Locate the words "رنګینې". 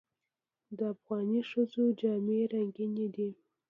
2.53-3.07